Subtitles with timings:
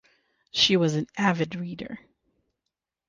[0.49, 1.99] She was an avid reader.